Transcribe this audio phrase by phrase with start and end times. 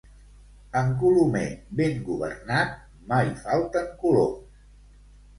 [0.79, 1.49] En colomer
[1.81, 2.71] ben governat
[3.11, 4.49] mai falten coloms.